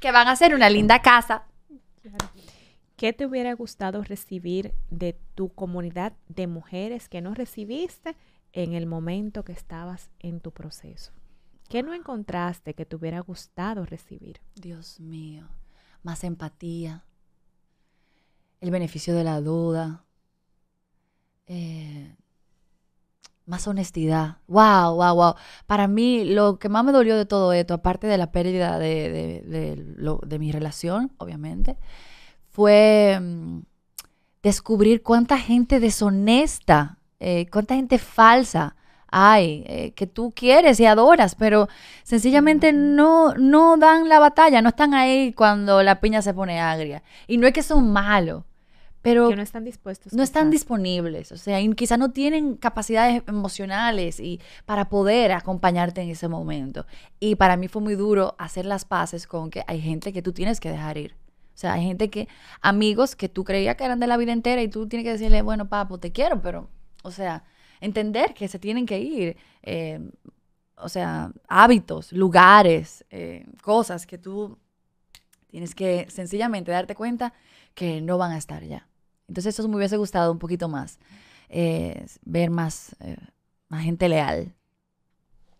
[0.00, 1.44] que van a hacer una linda casa.
[2.96, 8.16] ¿Qué te hubiera gustado recibir de tu comunidad de mujeres que no recibiste
[8.52, 11.12] en el momento que estabas en tu proceso?
[11.68, 14.40] ¿Qué no encontraste que te hubiera gustado recibir?
[14.54, 15.48] Dios mío
[16.06, 17.04] más empatía,
[18.60, 20.04] el beneficio de la duda,
[21.48, 22.16] eh,
[23.46, 24.38] más honestidad.
[24.48, 25.34] Wow, wow, wow.
[25.66, 30.36] Para mí, lo que más me dolió de todo esto, aparte de la pérdida de,
[30.38, 31.78] mi relación, obviamente,
[32.50, 33.60] fue mm,
[34.42, 38.76] descubrir cuánta gente deshonesta, eh, cuánta gente falsa
[39.08, 41.68] hay, eh, que tú quieres y adoras, pero
[42.02, 47.02] sencillamente no, no dan la batalla, no están ahí cuando la piña se pone agria.
[47.26, 48.44] Y no es que son malos,
[49.06, 50.12] pero que no están dispuestos.
[50.12, 56.10] No están disponibles, o sea, quizás no tienen capacidades emocionales y para poder acompañarte en
[56.10, 56.86] ese momento.
[57.20, 60.32] Y para mí fue muy duro hacer las paces con que hay gente que tú
[60.32, 61.14] tienes que dejar ir.
[61.54, 62.28] O sea, hay gente que,
[62.60, 65.40] amigos que tú creías que eran de la vida entera y tú tienes que decirle,
[65.42, 66.68] bueno, papo, te quiero, pero,
[67.02, 67.44] o sea,
[67.80, 69.36] entender que se tienen que ir.
[69.62, 70.00] Eh,
[70.78, 74.58] o sea, hábitos, lugares, eh, cosas que tú
[75.56, 77.32] Tienes que sencillamente darte cuenta
[77.74, 78.88] que no van a estar ya.
[79.28, 80.98] Entonces eso me hubiese gustado un poquito más,
[81.48, 83.16] eh, ver más, eh,
[83.68, 84.54] más gente leal.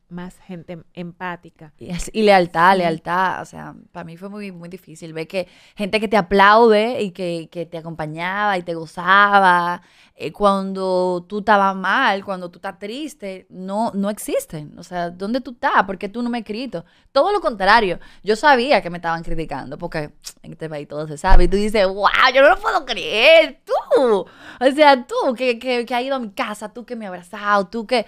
[0.08, 1.72] Más gente empática.
[2.12, 3.42] Y, lealtad, lealtad.
[3.42, 7.10] O sea, para mí fue muy, muy difícil ver que gente que te aplaude y
[7.10, 9.82] que, que te acompañaba y te gozaba
[10.18, 14.78] eh, cuando tú estabas mal, cuando tú estás triste, no, no existen.
[14.78, 15.84] O sea, ¿dónde tú estás?
[15.84, 16.86] ¿Por qué tú no me has escrito?
[17.12, 17.98] Todo lo contrario.
[18.24, 21.44] Yo sabía que me estaban criticando porque en este país todo se sabe.
[21.44, 23.60] Y tú dices, wow, yo no lo puedo creer.
[23.64, 24.26] Tú.
[24.60, 27.10] O sea, tú que, que, que has ido a mi casa, tú que me has
[27.10, 28.06] abrazado, tú que...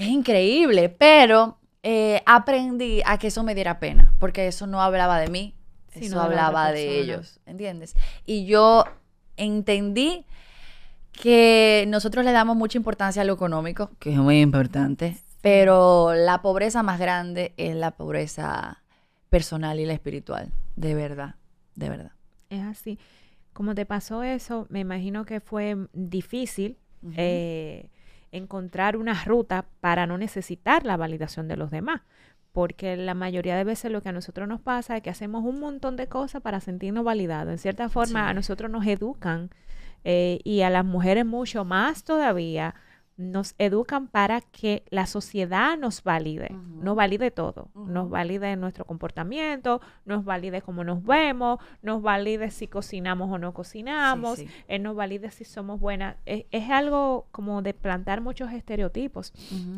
[0.00, 5.20] Es increíble, pero eh, aprendí a que eso me diera pena, porque eso no hablaba
[5.20, 5.54] de mí,
[5.92, 7.94] eso la hablaba de ellos, ¿entiendes?
[8.24, 8.86] Y yo
[9.36, 10.24] entendí
[11.12, 16.40] que nosotros le damos mucha importancia a lo económico, que es muy importante, pero la
[16.40, 18.82] pobreza más grande es la pobreza
[19.28, 21.34] personal y la espiritual, de verdad,
[21.74, 22.12] de verdad.
[22.48, 22.98] Es así.
[23.52, 26.78] Como te pasó eso, me imagino que fue difícil
[27.18, 27.90] eh,
[28.32, 32.02] encontrar una ruta para no necesitar la validación de los demás.
[32.52, 35.60] Porque la mayoría de veces lo que a nosotros nos pasa es que hacemos un
[35.60, 37.52] montón de cosas para sentirnos validados.
[37.52, 39.50] En cierta forma, a nosotros nos educan
[40.02, 42.74] eh, y a las mujeres mucho más todavía
[43.20, 46.48] nos educan para que la sociedad nos valide,
[46.80, 52.66] nos valide todo, nos valide nuestro comportamiento, nos valide cómo nos vemos, nos valide si
[52.66, 54.52] cocinamos o no cocinamos, Sí, sí.
[54.68, 56.16] eh, nos valide si somos buenas.
[56.24, 59.32] Es, es algo como de plantar muchos estereotipos.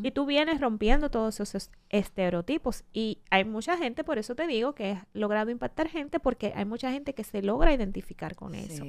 [0.04, 2.84] Y tú vienes rompiendo todos esos estereotipos.
[2.92, 6.64] Y hay mucha gente, por eso te digo que has logrado impactar gente, porque hay
[6.64, 8.84] mucha gente que se logra identificar con eso.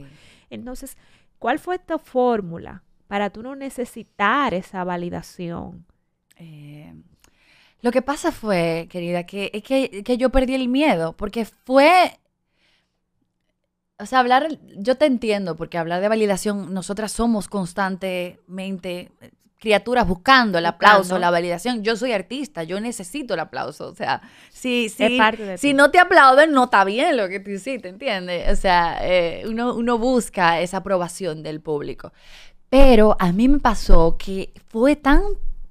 [0.49, 0.97] Entonces,
[1.39, 5.85] ¿cuál fue tu fórmula para tú no necesitar esa validación?
[6.37, 6.93] Eh,
[7.81, 12.17] lo que pasa fue, querida, que es que, que yo perdí el miedo, porque fue,
[13.99, 14.47] o sea, hablar,
[14.77, 20.99] yo te entiendo, porque hablar de validación, nosotras somos constantemente eh, criaturas buscando el aplauso,
[20.99, 21.19] Buscando.
[21.19, 21.83] la validación.
[21.83, 26.65] Yo soy artista, yo necesito el aplauso, o sea, si, si, no te aplauden, no
[26.65, 28.49] está bien lo que tú hiciste, ¿entiendes?
[28.51, 32.11] O sea, eh, uno, uno busca esa aprobación del público.
[32.73, 35.21] Pero a mí me pasó que fue tan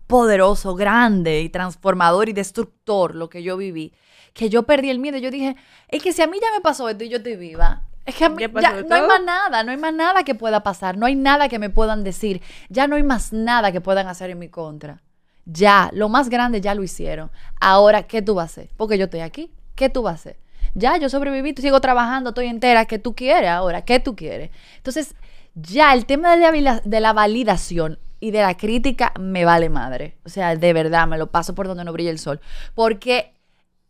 [0.06, 3.92] poderoso, grande y transformador y destructor lo que yo viví,
[4.32, 5.18] que yo perdí el miedo.
[5.18, 5.56] Yo dije,
[5.88, 8.30] es que si a mí ya me pasó esto y yo estoy viva, es que
[8.60, 11.48] Ya no hay más nada, no hay más nada que pueda pasar, no hay nada
[11.48, 15.02] que me puedan decir, ya no hay más nada que puedan hacer en mi contra.
[15.44, 17.32] Ya, lo más grande ya lo hicieron.
[17.60, 18.70] Ahora, ¿qué tú vas a hacer?
[18.76, 19.50] Porque yo estoy aquí.
[19.74, 20.36] ¿Qué tú vas a hacer?
[20.74, 22.84] Ya, yo sobreviví, sigo trabajando, estoy entera.
[22.84, 23.82] ¿Qué tú quieres ahora?
[23.82, 24.52] ¿Qué tú quieres?
[24.76, 25.16] Entonces,
[25.54, 30.16] ya el tema de la, de la validación y de la crítica me vale madre.
[30.24, 32.40] O sea, de verdad, me lo paso por donde no brilla el sol.
[32.74, 33.34] Porque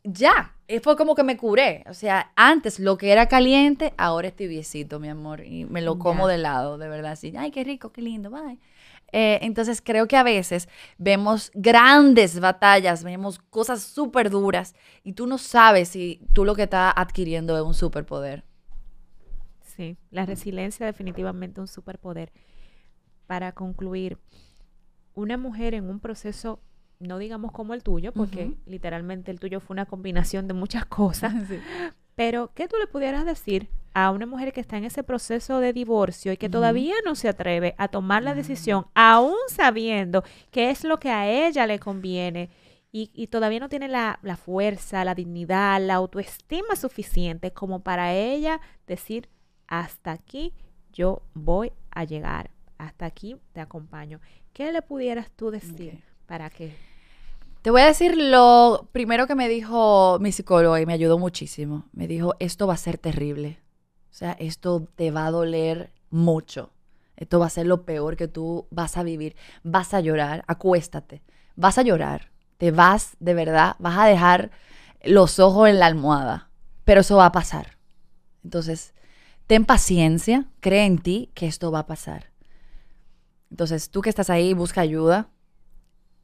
[0.05, 1.85] ya, eh, fue como que me curé.
[1.89, 5.45] O sea, antes lo que era caliente, ahora es tibiecito, mi amor.
[5.45, 7.13] Y me lo como de lado, de verdad.
[7.13, 8.59] Así, ay, qué rico, qué lindo, bye.
[9.13, 15.27] Eh, entonces creo que a veces vemos grandes batallas, vemos cosas súper duras y tú
[15.27, 18.45] no sabes si tú lo que estás adquiriendo es un superpoder.
[19.77, 22.31] Sí, la resiliencia definitivamente un superpoder.
[23.27, 24.19] Para concluir,
[25.15, 26.61] una mujer en un proceso,
[26.99, 31.33] no digamos como el tuyo, porque literalmente el tuyo fue una combinación de muchas cosas,
[32.15, 35.73] pero ¿qué tú le pudieras decir a una mujer que está en ese proceso de
[35.73, 40.85] divorcio y que todavía no se atreve a tomar la decisión, aún sabiendo qué es
[40.85, 42.51] lo que a ella le conviene?
[42.95, 48.13] Y, y todavía no tiene la, la fuerza, la dignidad, la autoestima suficiente como para
[48.13, 49.31] ella decir,
[49.73, 50.53] hasta aquí
[50.93, 54.21] yo voy a llegar, hasta aquí te acompaño.
[54.53, 56.77] ¿Qué le pudieras tú decir para que...
[57.63, 61.87] Te voy a decir lo primero que me dijo mi psicólogo y me ayudó muchísimo.
[61.93, 63.61] Me dijo, esto va a ser terrible.
[64.11, 66.71] O sea, esto te va a doler mucho.
[67.17, 69.37] Esto va a ser lo peor que tú vas a vivir.
[69.63, 71.23] Vas a llorar, acuéstate.
[71.57, 72.31] Vas a llorar.
[72.59, 74.51] Te vas, de verdad, vas a dejar
[75.03, 76.51] los ojos en la almohada.
[76.85, 77.79] Pero eso va a pasar.
[78.45, 78.93] Entonces,
[79.53, 82.33] ten paciencia, cree en ti que esto va a pasar.
[83.51, 85.29] Entonces, tú que estás ahí, busca ayuda.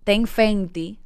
[0.05, 1.03] Ten fe en ti.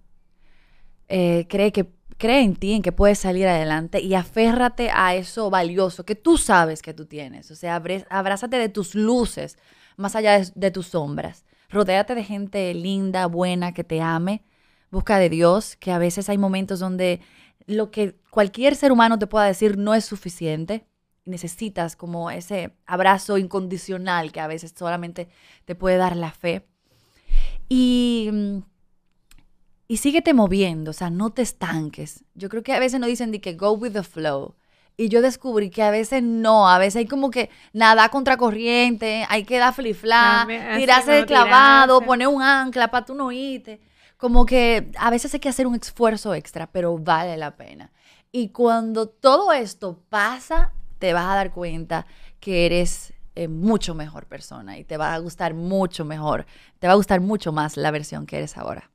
[1.09, 5.51] Eh, cree, que, cree en ti, en que puedes salir adelante y aférrate a eso
[5.51, 7.51] valioso que tú sabes que tú tienes.
[7.51, 9.59] O sea, abrázate de tus luces
[9.97, 11.45] más allá de, de tus sombras.
[11.71, 14.45] Rodéate de gente linda, buena, que te ame.
[14.93, 17.21] Busca de Dios, que a veces hay momentos donde
[17.67, 20.87] lo que cualquier ser humano te pueda decir no es suficiente.
[21.25, 25.29] Necesitas como ese abrazo incondicional que a veces solamente
[25.65, 26.67] te puede dar la fe.
[27.69, 28.59] Y, mm,
[29.93, 32.25] y síguete moviendo, o sea, no te estanques.
[32.35, 34.55] Yo creo que a veces nos dicen de que go with the flow.
[34.97, 39.45] Y yo descubrí que a veces no, a veces hay como que nada contracorriente, hay
[39.45, 40.47] que dar flifla,
[40.77, 42.07] tirarse de no, clavado, tirarse.
[42.07, 43.81] poner un ancla para tú no irte.
[44.17, 47.91] Como que a veces hay que hacer un esfuerzo extra, pero vale la pena.
[48.31, 50.73] Y cuando todo esto pasa,
[51.03, 52.07] te vas a dar cuenta
[52.39, 56.47] que eres eh, mucho mejor persona y te va a gustar mucho mejor,
[56.79, 58.89] te va a gustar mucho más la versión que eres ahora.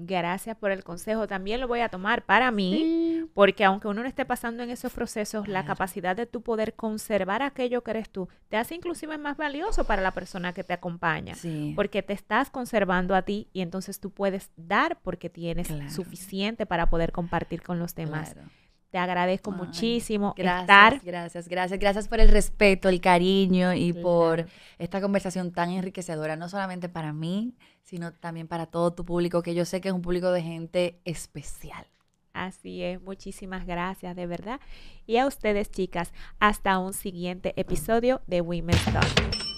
[0.00, 1.26] Gracias por el consejo.
[1.26, 4.92] También lo voy a tomar para mí, porque aunque uno no esté pasando en esos
[4.92, 9.36] procesos, la capacidad de tu poder conservar aquello que eres tú te hace inclusive más
[9.36, 11.34] valioso para la persona que te acompaña.
[11.34, 11.72] Sí.
[11.74, 15.90] Porque te estás conservando a ti y entonces tú puedes dar porque tienes Claro.
[15.90, 18.34] suficiente para poder compartir con los demás.
[18.34, 18.48] Claro.
[18.90, 21.00] Te agradezco Ay, muchísimo Gracias, estar.
[21.04, 21.78] gracias, gracias.
[21.78, 24.46] Gracias por el respeto, el cariño y por
[24.78, 29.54] esta conversación tan enriquecedora, no solamente para mí, sino también para todo tu público, que
[29.54, 31.86] yo sé que es un público de gente especial.
[32.32, 34.60] Así es, muchísimas gracias, de verdad.
[35.06, 39.57] Y a ustedes, chicas, hasta un siguiente episodio de Women's Talk.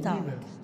[0.00, 0.57] start.